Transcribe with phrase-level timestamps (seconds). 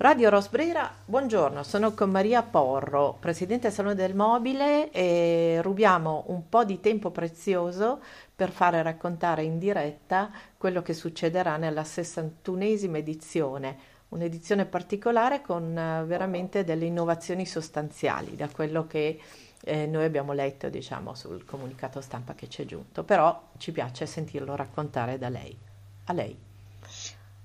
[0.00, 6.62] Radio Rosbrera, buongiorno, sono con Maria Porro, Presidente Salone del Mobile e rubiamo un po'
[6.62, 8.00] di tempo prezioso
[8.32, 13.76] per fare raccontare in diretta quello che succederà nella 61esima edizione,
[14.10, 19.20] un'edizione particolare con eh, veramente delle innovazioni sostanziali da quello che
[19.64, 24.06] eh, noi abbiamo letto diciamo, sul comunicato stampa che ci è giunto, però ci piace
[24.06, 25.58] sentirlo raccontare da lei.
[26.04, 26.47] A lei.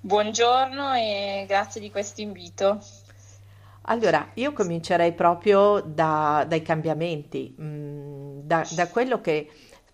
[0.05, 2.77] Buongiorno e grazie di questo invito.
[3.83, 9.49] Allora, io comincerei proprio da, dai cambiamenti, mm, da, da, quello che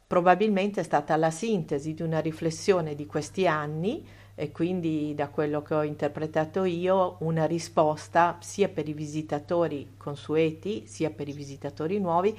[0.07, 5.61] probabilmente è stata la sintesi di una riflessione di questi anni e quindi da quello
[5.61, 11.99] che ho interpretato io una risposta sia per i visitatori consueti sia per i visitatori
[11.99, 12.35] nuovi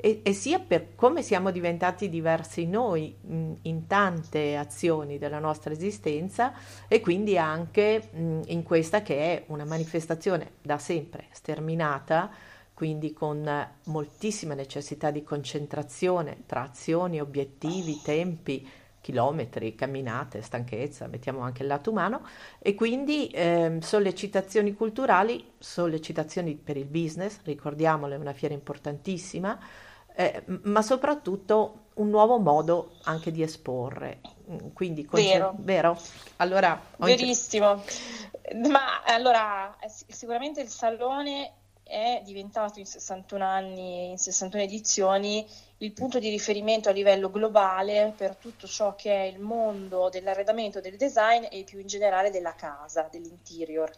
[0.00, 5.72] e, e, sia per come siamo diventati diversi noi mh, in tante azioni della nostra
[5.72, 6.54] esistenza
[6.88, 12.30] e quindi anche mh, in questa che è una manifestazione da sempre sterminata,
[12.72, 13.46] quindi con
[13.84, 18.66] moltissima necessità di concentrazione tra azioni, obiettivi, tempi,
[19.02, 22.22] chilometri, camminate, stanchezza, mettiamo anche il lato umano,
[22.58, 29.58] e quindi eh, sollecitazioni culturali, sollecitazioni per il business, ricordiamolo, è una fiera importantissima,
[30.14, 34.20] eh, ma soprattutto un nuovo modo anche di esporre.
[34.50, 35.54] Mm, quindi, conce- vero.
[35.58, 35.98] vero?
[36.36, 37.82] Allora, Verissimo.
[38.68, 39.76] Ma allora,
[40.08, 41.52] sicuramente il salone
[41.90, 45.44] è diventato in 61 anni, in 61 edizioni,
[45.78, 50.80] il punto di riferimento a livello globale per tutto ciò che è il mondo dell'arredamento,
[50.80, 53.90] del design e più in generale della casa, dell'interior.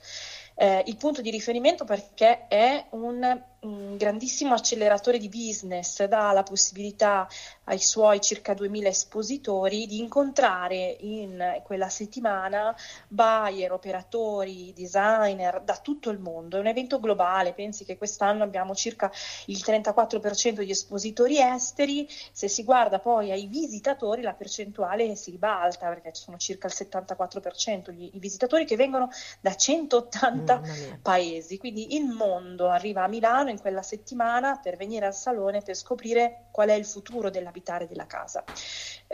[0.54, 6.42] Eh, il punto di riferimento perché è un un grandissimo acceleratore di business, dà la
[6.42, 7.28] possibilità
[7.64, 12.74] ai suoi circa 2000 espositori di incontrare in quella settimana
[13.06, 16.56] buyer, operatori, designer da tutto il mondo.
[16.56, 19.12] È un evento globale, pensi che quest'anno abbiamo circa
[19.46, 25.86] il 34% di espositori esteri, se si guarda poi ai visitatori la percentuale si ribalta
[25.88, 29.08] perché ci sono circa il 74% gli, visitatori che vengono
[29.40, 30.41] da 180
[31.00, 35.74] paesi, quindi il mondo arriva a Milano in quella settimana per venire al salone per
[35.74, 38.44] scoprire qual è il futuro dell'abitare della casa.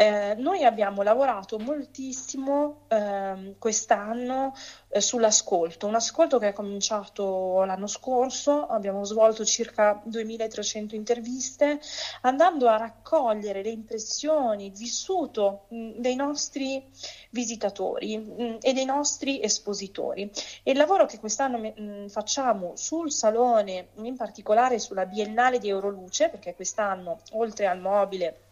[0.01, 4.55] Eh, noi abbiamo lavorato moltissimo eh, quest'anno
[4.91, 11.81] eh, sull'ascolto, un ascolto che è cominciato l'anno scorso, abbiamo svolto circa 2300 interviste,
[12.21, 16.81] andando a raccogliere le impressioni, il vissuto mh, dei nostri
[17.31, 20.31] visitatori mh, e dei nostri espositori.
[20.63, 26.29] E il lavoro che quest'anno mh, facciamo sul salone, in particolare sulla Biennale di Euroluce,
[26.29, 28.43] perché quest'anno oltre al mobile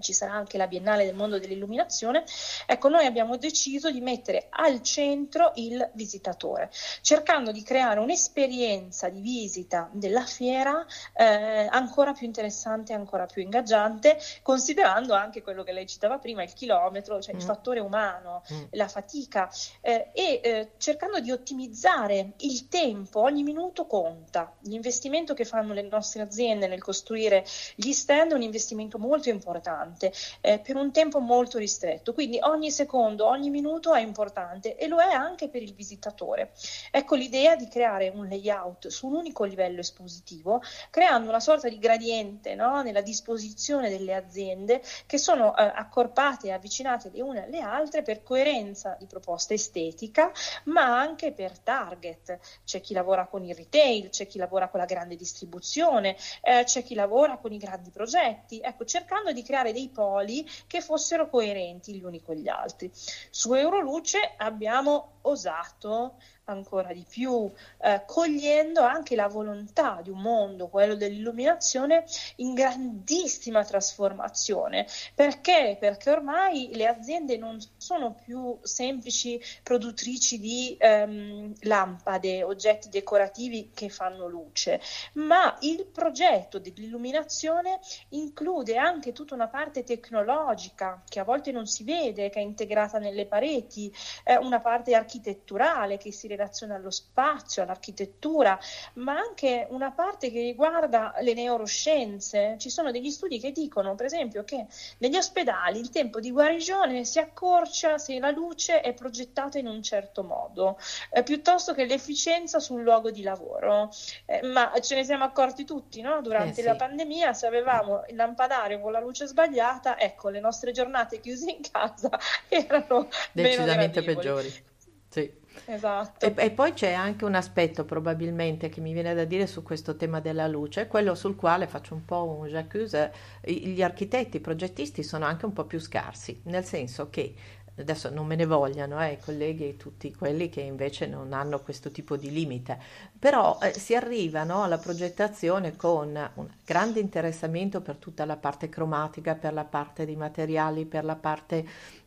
[0.00, 2.24] ci sarà anche la Biennale del mondo dell'illuminazione,
[2.66, 6.70] ecco noi abbiamo deciso di mettere al centro il visitatore,
[7.00, 14.18] cercando di creare un'esperienza di visita della fiera eh, ancora più interessante, ancora più ingaggiante,
[14.42, 17.38] considerando anche quello che lei citava prima, il chilometro, cioè mm.
[17.38, 18.62] il fattore umano, mm.
[18.70, 19.50] la fatica
[19.80, 24.52] eh, e eh, cercando di ottimizzare il tempo, ogni minuto conta.
[24.62, 27.44] L'investimento che fanno le nostre aziende nel costruire
[27.74, 32.38] gli stand è un investimento molto importante importante eh, per un tempo molto ristretto, quindi
[32.40, 36.52] ogni secondo, ogni minuto è importante e lo è anche per il visitatore.
[36.90, 41.78] Ecco l'idea di creare un layout su un unico livello espositivo, creando una sorta di
[41.78, 47.60] gradiente no, nella disposizione delle aziende che sono eh, accorpate e avvicinate le une alle
[47.60, 50.30] altre per coerenza di proposta estetica,
[50.64, 52.38] ma anche per target.
[52.64, 56.82] C'è chi lavora con il retail, c'è chi lavora con la grande distribuzione, eh, c'è
[56.82, 61.94] chi lavora con i grandi progetti, ecco, cercando di creare dei poli che fossero coerenti
[61.94, 62.90] gli uni con gli altri.
[63.30, 67.50] Su Euroluce abbiamo osato ancora di più,
[67.80, 72.04] eh, cogliendo anche la volontà di un mondo, quello dell'illuminazione,
[72.36, 74.86] in grandissima trasformazione.
[75.14, 75.76] Perché?
[75.78, 83.88] Perché ormai le aziende non sono più semplici produttrici di ehm, lampade, oggetti decorativi che
[83.88, 84.80] fanno luce,
[85.14, 87.80] ma il progetto dell'illuminazione
[88.10, 92.98] include anche tutta una parte tecnologica che a volte non si vede, che è integrata
[92.98, 93.92] nelle pareti,
[94.24, 98.58] eh, una parte architetturale che si relaziona allo spazio, all'architettura,
[98.94, 102.56] ma anche una parte che riguarda le neuroscienze.
[102.58, 104.66] Ci sono degli studi che dicono, per esempio, che
[104.98, 109.82] negli ospedali il tempo di guarigione si accorcia se la luce è progettata in un
[109.82, 110.78] certo modo,
[111.10, 113.90] eh, piuttosto che l'efficienza sul luogo di lavoro.
[114.24, 116.22] Eh, ma ce ne siamo accorti tutti, no?
[116.22, 116.68] Durante eh sì.
[116.68, 121.50] la pandemia, se avevamo il lampadario con la luce sbagliata, ecco, le nostre giornate chiuse
[121.50, 122.10] in casa
[122.48, 124.70] erano decisamente peggiori.
[125.12, 125.40] Sì.
[125.66, 126.24] Esatto.
[126.24, 129.96] E, e, poi c'è anche un aspetto probabilmente che mi viene da dire su questo
[129.96, 133.12] tema della luce, quello sul quale faccio un po' un j'accuse,
[133.44, 137.34] gli architetti, i progettisti sono anche un po' più scarsi, nel senso che
[137.76, 141.60] adesso non me ne vogliano eh, i colleghi e tutti quelli che invece non hanno
[141.60, 142.78] questo tipo di limite,
[143.18, 149.34] però eh, si arrivano alla progettazione con un grande interessamento per tutta la parte cromatica,
[149.34, 151.64] per la parte di materiali, per la parte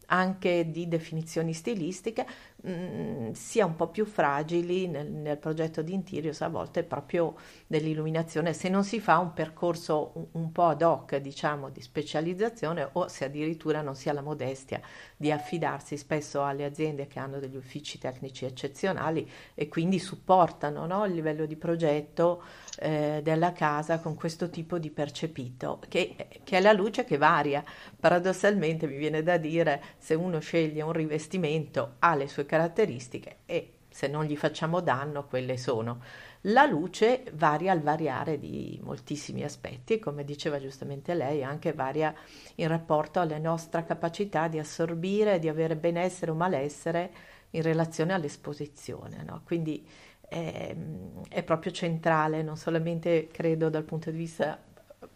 [0.07, 2.25] anche di definizioni stilistiche,
[2.67, 7.35] mm, sia un po' più fragili nel, nel, progetto di Interiors, a volte proprio
[7.67, 12.89] nell'illuminazione, se non si fa un percorso un, un, po' ad hoc, diciamo, di specializzazione
[12.93, 14.81] o se addirittura non si ha la modestia
[15.15, 21.05] di affidarsi spesso alle aziende che hanno degli uffici tecnici eccezionali e quindi supportano no,
[21.05, 22.41] il livello di progetto
[22.79, 27.63] eh, della casa con questo tipo di percepito, che, che è la luce che varia.
[27.99, 32.53] Paradossalmente mi viene da dire, se uno sceglie un rivestimento ha le sue caratteristiche
[33.45, 36.01] e se non gli facciamo danno, quelle sono.
[36.47, 42.13] La luce varia al variare di moltissimi aspetti e come diceva giustamente lei anche varia
[42.55, 47.11] in rapporto alla nostra capacità di assorbire, di avere benessere o malessere
[47.51, 49.23] in relazione all'esposizione.
[49.23, 49.41] No?
[49.45, 49.87] Quindi
[50.27, 50.75] è,
[51.29, 54.61] è, proprio centrale, non solamente credo dal punto di vista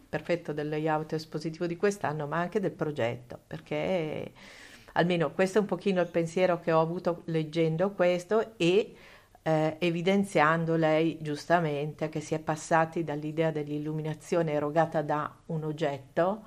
[0.09, 4.31] perfetto del layout espositivo di quest'anno, ma anche del progetto, perché
[4.93, 8.95] almeno questo è un pochino il pensiero che ho avuto leggendo questo e
[9.41, 16.43] eh, evidenziando lei giustamente che si è passati dall'idea dell'illuminazione erogata da un oggetto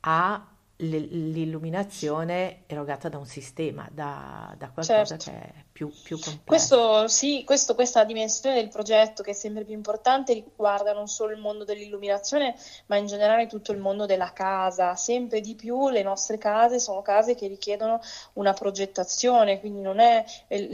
[0.00, 0.46] a
[0.76, 5.30] l'illuminazione erogata da un sistema, da, da qualcosa certo.
[5.30, 6.42] che è più, più complesso.
[6.44, 11.32] Questo, sì, questo, questa dimensione del progetto che è sempre più importante riguarda non solo
[11.32, 12.54] il mondo dell'illuminazione,
[12.86, 14.94] ma in generale tutto il mondo della casa.
[14.94, 18.00] Sempre di più le nostre case sono case che richiedono
[18.34, 20.24] una progettazione, quindi non è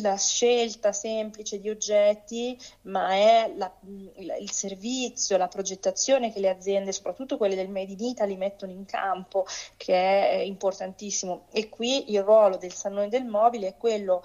[0.00, 6.92] la scelta semplice di oggetti, ma è la, il servizio, la progettazione che le aziende,
[6.92, 9.46] soprattutto quelle del Made in Italy, mettono in campo,
[9.76, 11.46] che è importantissimo.
[11.52, 14.22] E qui il ruolo del Salone del Mobile è quello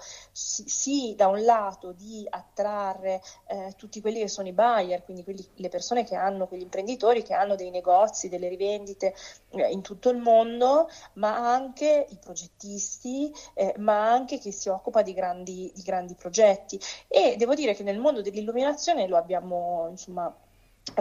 [0.66, 5.46] sì, da un lato di attrarre eh, tutti quelli che sono i buyer, quindi quelli,
[5.56, 9.14] le persone che hanno, quegli imprenditori che hanno dei negozi, delle rivendite
[9.50, 15.02] eh, in tutto il mondo, ma anche i progettisti, eh, ma anche chi si occupa
[15.02, 16.78] di grandi, di grandi progetti.
[17.08, 20.34] E devo dire che nel mondo dell'illuminazione lo abbiamo insomma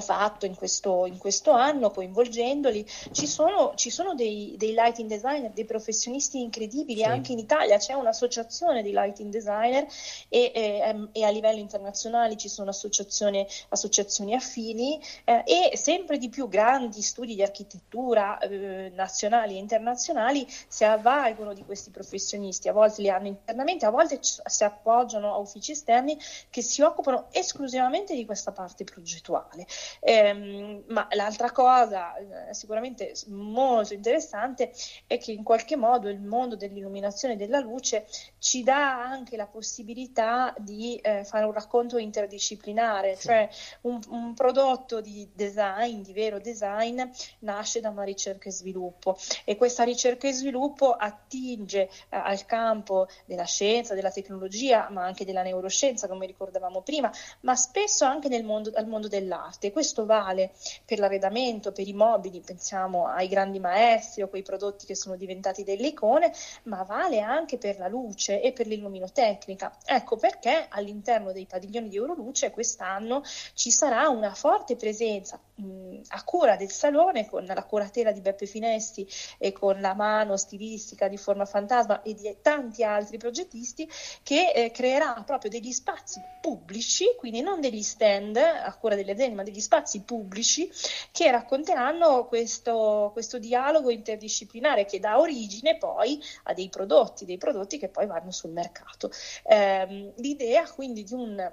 [0.02, 2.86] fatto in questo, in questo, anno, coinvolgendoli.
[3.12, 7.06] Ci sono, ci sono dei, dei, lighting designer, dei professionisti incredibili, sì.
[7.06, 9.86] anche in Italia c'è un'associazione di lighting designer
[10.30, 16.30] e, e, e a livello internazionale ci sono associazioni, associazioni affini eh, e sempre di
[16.30, 22.74] più grandi studi di architettura eh, nazionali e internazionali si avvalgono di questi professionisti, a
[22.74, 26.18] volte li hanno internamente, a volte si appoggiano a uffici esterni
[26.50, 29.68] che si occupano esclusivamente di questa parte progettuale.
[30.00, 34.72] Eh, ma l'altra cosa eh, sicuramente molto interessante
[35.08, 38.06] è che in qualche modo il mondo dell'illuminazione e della luce
[38.40, 43.28] ci dà anche la possibilità di eh, fare un racconto interdisciplinare, sì.
[43.28, 43.50] cioè
[43.82, 47.02] un, un, prodotto di design, di vero design,
[47.40, 53.08] nasce da una ricerca e sviluppo e questa ricerca e sviluppo attinge eh, al campo
[53.26, 57.12] della scienza, della tecnologia, ma anche della neuroscienza, come ricordavamo prima,
[57.42, 59.72] ma spesso anche nel mondo, al mondo dell'arte parte.
[59.72, 60.52] Questo vale
[60.86, 65.64] per l'arredamento, per i mobili, pensiamo ai grandi maestri o quei prodotti che sono diventati
[65.64, 69.78] delle icone, ma vale anche per la luce e per l'illuminotecnica.
[69.86, 76.24] Ecco perché all'interno dei padiglioni di Euroluce quest'anno ci sarà una forte presenza mh, a
[76.24, 79.08] cura del salone con la curatela di Beppe Finesti
[79.38, 83.90] e con la mano stilistica di Forma Fantasma e di tanti altri progettisti
[84.24, 89.36] che eh, creerà proprio degli spazi pubblici, quindi non degli stand a cura delle aziende,
[89.36, 90.70] ma degli spazi pubblici
[91.12, 97.78] che racconteranno questo, questo dialogo interdisciplinare che dà origine poi a dei prodotti, dei prodotti
[97.78, 99.12] che poi vanno sul mercato.
[99.44, 101.52] Eh, l'idea quindi di un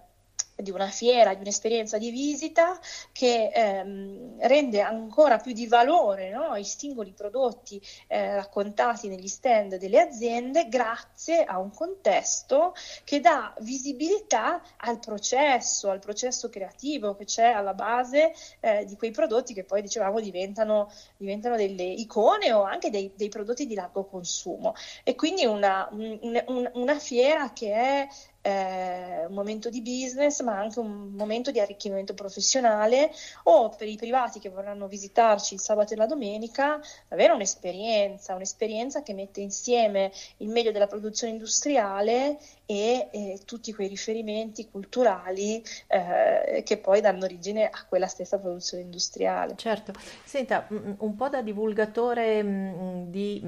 [0.61, 2.79] di una fiera, di un'esperienza di visita
[3.12, 9.76] che ehm, rende ancora più di valore no, i singoli prodotti eh, raccontati negli stand
[9.76, 12.75] delle aziende grazie a un contesto
[13.05, 19.11] che dà visibilità al processo, al processo creativo che c'è alla base eh, di quei
[19.11, 24.05] prodotti che poi dicevamo diventano, diventano delle icone o anche dei, dei, prodotti di largo
[24.05, 24.75] consumo.
[25.05, 28.09] E quindi una, un, un, una fiera che è
[28.43, 33.11] eh, un momento di business, ma anche un momento di arricchimento professionale
[33.45, 39.03] o per i privati che vorranno visitarci il sabato e la domenica, avere un'esperienza, un'esperienza
[39.03, 46.63] che mette insieme il meglio della produzione industriale e, e tutti quei riferimenti culturali eh,
[46.65, 49.55] che poi danno origine a quella stessa produzione industriale.
[49.57, 49.93] Certo,
[50.25, 53.43] senta, un po' da divulgatore di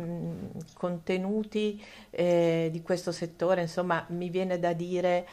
[0.75, 5.25] contenuti eh, di questo settore, insomma, mi viene da dire è,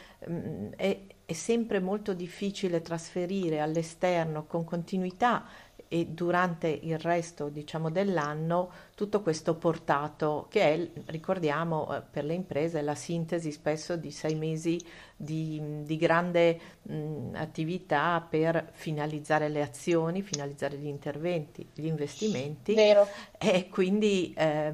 [1.24, 5.46] è sempre molto difficile trasferire all'esterno con continuità
[5.92, 12.34] e durante il resto diciamo, dell'anno tutto questo portato che è, ricordiamo, eh, per le
[12.34, 14.80] imprese la sintesi spesso di sei mesi
[15.16, 22.72] di, di grande mh, attività per finalizzare le azioni, finalizzare gli interventi, gli investimenti.
[22.74, 23.08] Vero.
[23.36, 24.72] E quindi eh,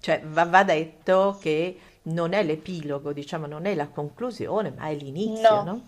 [0.00, 4.94] cioè, va, va detto che non è l'epilogo, diciamo, non è la conclusione, ma è
[4.94, 5.62] l'inizio, no?
[5.62, 5.82] no?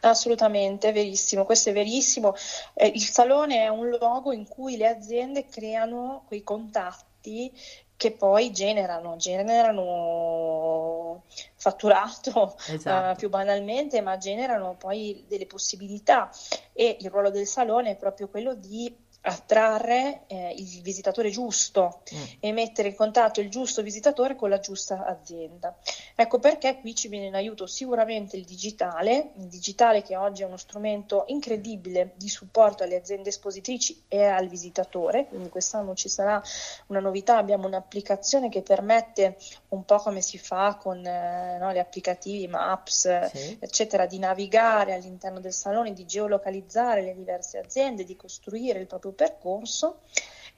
[0.00, 2.34] Assolutamente, è verissimo, questo è verissimo.
[2.74, 7.52] Eh, il salone è un luogo in cui le aziende creano quei contatti
[7.96, 11.24] che poi generano, generano
[11.56, 13.12] fatturato esatto.
[13.12, 16.30] uh, più banalmente, ma generano poi delle possibilità
[16.72, 18.94] e il ruolo del salone è proprio quello di
[19.28, 22.22] attrarre eh, il visitatore giusto mm.
[22.40, 25.76] e mettere in contatto il giusto visitatore con la giusta azienda.
[26.14, 30.46] Ecco perché qui ci viene in aiuto sicuramente il digitale, il digitale che oggi è
[30.46, 36.42] uno strumento incredibile di supporto alle aziende espositrici e al visitatore, quindi quest'anno ci sarà
[36.86, 39.36] una novità, abbiamo un'applicazione che permette
[39.68, 43.56] un po' come si fa con eh, no, gli applicativi Maps, sì.
[43.60, 49.12] eccetera, di navigare all'interno del salone, di geolocalizzare le diverse aziende, di costruire il proprio
[49.18, 49.96] percorso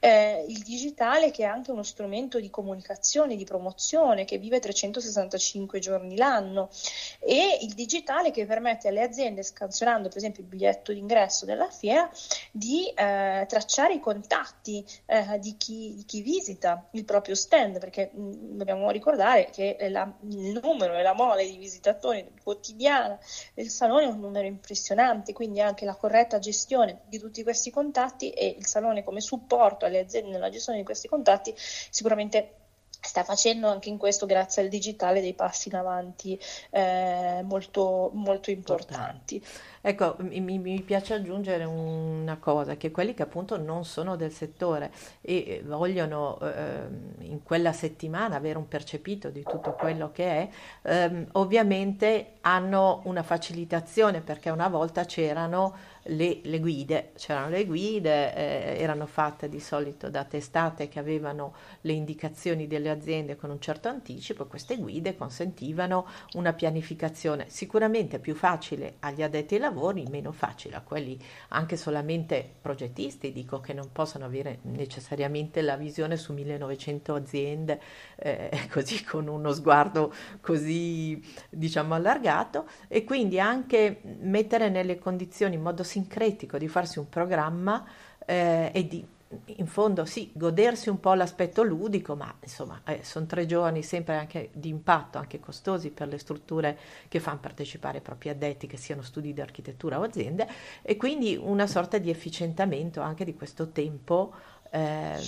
[0.01, 5.79] eh, il digitale che è anche uno strumento di comunicazione, di promozione, che vive 365
[5.79, 6.71] giorni l'anno.
[7.21, 12.11] E il digitale che permette alle aziende, scansionando per esempio il biglietto d'ingresso della fiera,
[12.51, 18.11] di eh, tracciare i contatti eh, di, chi, di, chi, visita il proprio stand, perché
[18.13, 23.19] mh, mm, dobbiamo ricordare che la, il numero e la mole di visitatori quotidiana
[23.55, 28.31] del salone è un numero impressionante, quindi anche la corretta gestione di tutti questi contatti
[28.31, 32.55] e il salone come supporto alle aziende nella gestione di questi contatti sicuramente
[33.01, 36.39] sta facendo anche in questo, grazie al digitale, dei passi in avanti
[36.71, 39.43] eh, molto, molto importanti.
[39.81, 44.93] Ecco, mi, mi, piace aggiungere una cosa, che quelli che appunto non sono del settore
[45.23, 46.87] e vogliono eh,
[47.21, 50.49] in quella settimana avere un percepito di tutto quello che è,
[50.83, 58.35] ehm, ovviamente hanno una facilitazione perché una volta c'erano le, le guide, c'erano le guide,
[58.35, 63.61] eh, erano fatte di solito da testate che avevano le indicazioni delle aziende con un
[63.61, 70.33] certo anticipo, queste guide consentivano una pianificazione sicuramente più facile agli addetti ai lavori, meno
[70.33, 76.33] facile a quelli anche solamente progettisti, dico che non possono avere necessariamente la visione su
[76.33, 77.81] 1900 aziende
[78.17, 85.63] eh, così con uno sguardo così diciamo allargato e quindi anche mettere nelle condizioni in
[85.63, 87.85] modo sincretico di farsi un programma
[88.25, 89.05] eh, e di
[89.57, 94.17] in fondo sì, godersi un po' l'aspetto ludico, ma insomma eh, sono tre giorni sempre
[94.17, 98.77] anche di impatto, anche costosi per le strutture che fanno partecipare i propri addetti, che
[98.77, 100.49] siano studi di architettura o aziende,
[100.83, 104.33] e quindi una sorta di efficientamento anche di questo tempo
[104.71, 105.21] eh,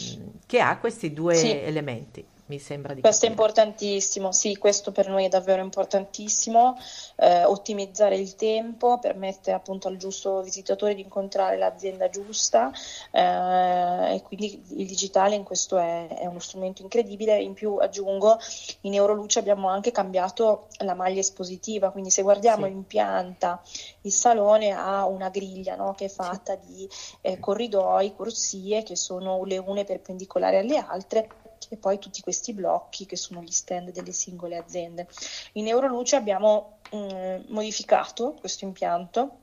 [0.47, 1.51] che ha questi due sì.
[1.51, 3.41] elementi mi sembra di Questo capire.
[3.41, 6.77] è importantissimo, sì, questo per noi è davvero importantissimo,
[7.17, 12.71] eh, ottimizzare il tempo permette appunto al giusto visitatore di incontrare l'azienda giusta
[13.11, 18.39] eh, e quindi il digitale in questo è, è, uno strumento incredibile, in più aggiungo
[18.83, 22.73] in Euroluce abbiamo anche cambiato la maglia espositiva, quindi se guardiamo sì.
[22.73, 23.63] in pianta
[24.03, 26.87] il salone ha una griglia no, che è fatta di
[27.23, 31.29] eh, corridoi, corsie che sono le une perpendicolari alle altre
[31.71, 35.07] e poi tutti questi blocchi che sono gli stand delle singole aziende.
[35.53, 39.39] In Euroluce abbiamo mh, modificato questo impianto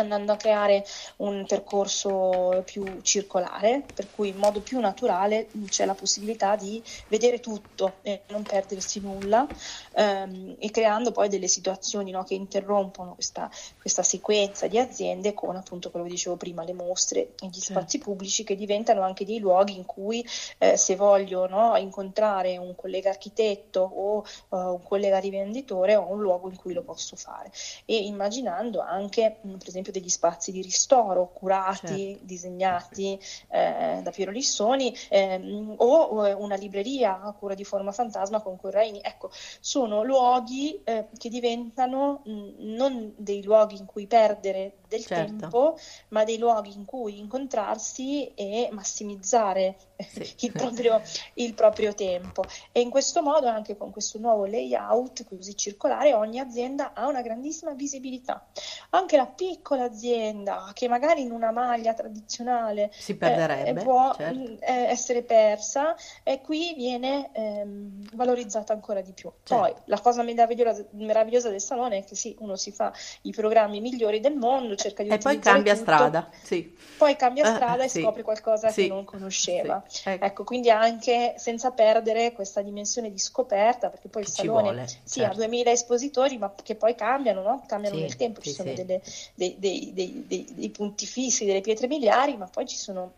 [0.00, 0.84] andando a creare
[1.16, 7.40] un percorso più circolare, per cui in modo più naturale c'è la possibilità di vedere
[7.40, 9.48] tutto e non perdersi nulla
[9.94, 15.56] ehm, e creando poi delle situazioni no, che interrompono questa, questa, sequenza di aziende con
[15.56, 18.04] appunto quello che dicevo prima, le mostre e gli spazi sì.
[18.04, 20.26] pubblici che diventano anche dei luoghi in cui
[20.58, 26.20] eh, se voglio no, incontrare un collega architetto o uh, un collega rivenditore ho un
[26.20, 27.50] luogo in cui lo posso fare
[27.84, 32.24] e immaginando anche per esempio esempio degli spazi di ristoro curati, certo.
[32.24, 38.56] disegnati eh, da Piero Lissoni, ehm, o una libreria a cura di Forma Fantasma con
[38.56, 39.00] Corraini.
[39.02, 39.30] Ecco,
[39.60, 45.36] sono luoghi eh, che diventano mh, non dei luoghi in cui perdere del certo.
[45.36, 45.78] tempo,
[46.08, 49.76] ma dei luoghi in cui incontrarsi e massimizzare
[50.08, 50.34] sì.
[50.46, 51.00] il, proprio,
[51.34, 52.44] il, proprio, tempo.
[52.72, 57.22] E in questo modo, anche con questo nuovo layout così circolare, ogni azienda ha una
[57.22, 58.46] grandissima visibilità.
[58.90, 64.64] Anche la piccola azienda, che magari in una maglia tradizionale si perderebbe, eh, può certo.
[64.64, 69.30] eh, essere persa, e qui viene ehm, valorizzata ancora di più.
[69.42, 69.54] Certo.
[69.54, 72.92] Poi la cosa meravigliosa, meravigliosa del salone è che sì, uno si fa
[73.22, 76.76] i programmi migliori del mondo, cerca di e poi cambia tutto, strada, sì.
[76.96, 78.02] poi cambia ah, strada uh, e sì.
[78.02, 78.82] scopre qualcosa sì.
[78.82, 79.82] che non conosceva.
[79.90, 80.08] Sì.
[80.08, 80.24] Ecco.
[80.24, 80.44] ecco.
[80.44, 85.20] quindi anche senza perdere questa dimensione di scoperta, perché poi che il salone vuole, sì,
[85.20, 85.32] certo.
[85.32, 87.64] ha 2000 espositori, ma che poi cambiano, no?
[87.66, 89.02] cambiano nel tempo, ci sono delle,
[89.34, 93.12] dei, dei, dei, dei punti fissi, delle pietre miliari, ma poi ci sono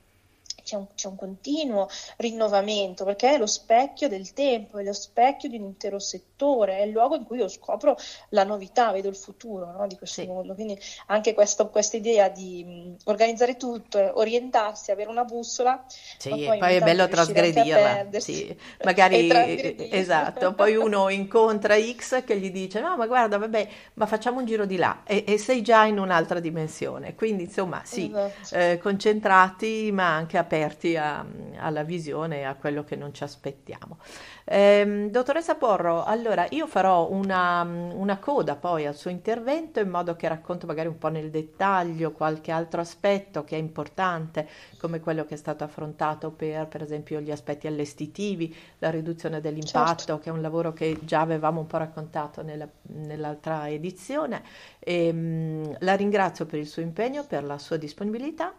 [0.62, 5.48] c'è un, c'è un, continuo rinnovamento perché è lo specchio del tempo, è lo specchio
[5.48, 7.96] di un intero settore, è il luogo in cui io scopro
[8.30, 10.26] la novità, vedo il futuro no, di questo sì.
[10.26, 10.54] mondo.
[10.54, 15.84] Quindi anche questa idea di mh, organizzare tutto, orientarsi, avere una bussola.
[16.18, 18.08] Sì, poi, poi è bello trasgredirla.
[18.18, 18.56] Sì.
[18.84, 24.38] Magari esatto, poi uno incontra X che gli dice: No, ma guarda, vabbè, ma facciamo
[24.38, 27.14] un giro di là e, e sei già in un'altra dimensione.
[27.14, 28.54] Quindi, insomma, sì, esatto.
[28.54, 31.24] eh, concentrati, ma anche aperti aperti a,
[31.56, 33.96] alla visione e a quello che non ci aspettiamo.
[34.44, 40.14] Eh, dottoressa Porro, allora io farò una, una, coda poi al suo intervento in modo
[40.14, 44.46] che racconto magari un po' nel dettaglio qualche altro aspetto che è importante,
[44.78, 49.96] come quello che è stato affrontato per, per esempio, gli aspetti allestitivi, la riduzione dell'impatto,
[49.96, 50.18] certo.
[50.18, 54.42] che è un lavoro che già avevamo un po' raccontato nella, nell'altra edizione.
[54.78, 58.52] E, ehm, mh, la ringrazio per il suo impegno, per la sua disponibilità.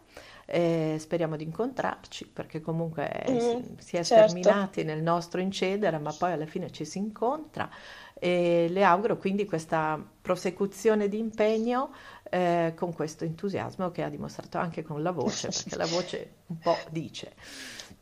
[0.46, 4.30] Eh, speriamo di incontrarci perché comunque mm, si è certo.
[4.30, 7.70] sterminati nel nostro incedere, ma poi alla fine ci si incontra
[8.24, 11.92] e le auguro quindi questa prosecuzione di impegno
[12.30, 16.58] eh, con questo entusiasmo che ha dimostrato anche con la voce, perché la voce un
[16.58, 17.34] po' dice.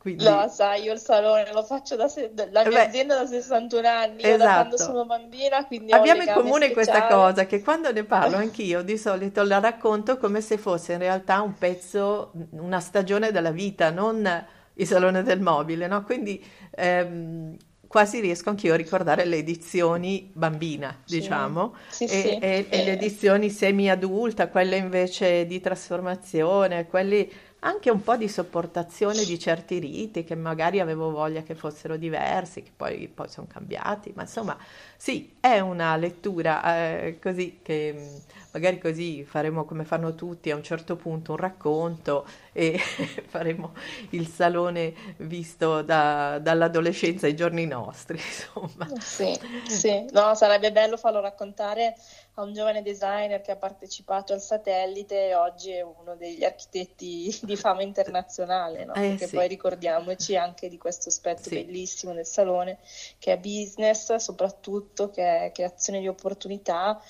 [0.01, 0.23] Quindi...
[0.23, 2.31] No, sai, io il salone lo faccio da se...
[2.33, 4.37] la mia Beh, azienda da 61 anni, esatto.
[4.37, 6.73] da quando sono bambina, quindi Abbiamo in comune speciali.
[6.73, 10.97] questa cosa, che quando ne parlo anch'io di solito la racconto come se fosse in
[10.97, 16.03] realtà un pezzo, una stagione della vita, non il salone del mobile, no?
[16.03, 21.19] Quindi ehm, quasi riesco anch'io a ricordare le edizioni bambina, sì.
[21.19, 22.27] diciamo, sì, e, sì.
[22.39, 27.31] E, e, le edizioni semi-adulta, quelle invece di trasformazione, quelli
[27.63, 32.63] anche un po' di sopportazione di certi riti che magari avevo voglia che fossero diversi,
[32.63, 34.57] che poi, poi sono cambiati, ma insomma
[34.97, 38.15] sì, è una lettura eh, così che mm,
[38.51, 42.77] magari così faremo come fanno tutti a un certo punto un racconto e
[43.27, 43.73] faremo
[44.11, 48.87] il salone visto da, dall'adolescenza ai giorni nostri, insomma.
[48.99, 49.37] Sì,
[49.67, 51.95] sì, no, sarebbe bello farlo raccontare
[52.35, 57.37] a un giovane designer che ha partecipato al satellite e oggi è uno degli architetti
[57.43, 58.93] di fama internazionale, no?
[58.93, 59.35] eh, perché sì.
[59.35, 61.63] poi ricordiamoci anche di questo aspetto sì.
[61.63, 62.79] bellissimo del salone
[63.17, 67.01] che è business, soprattutto che è creazione di opportunità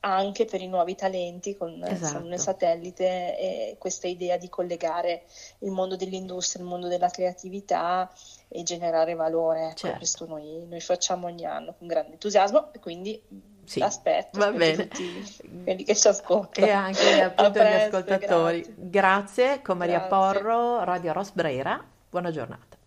[0.00, 2.26] anche per i nuovi talenti con esatto.
[2.26, 5.24] il satellite e questa idea di collegare
[5.60, 8.10] il mondo dell'industria, il mondo della creatività
[8.48, 9.68] e generare valore.
[9.68, 9.96] Ecco, certo.
[9.98, 13.22] Questo noi, noi facciamo ogni anno con grande entusiasmo e quindi
[13.64, 14.88] sì, aspetto, va bene.
[14.88, 16.66] tutti quelli che ci ascoltano.
[16.66, 18.60] E anche appunto gli ascoltatori.
[18.60, 18.74] Grazie.
[18.76, 20.16] grazie con Maria grazie.
[20.40, 21.84] Porro, Radio Rosbrera.
[22.08, 22.79] Buona giornata.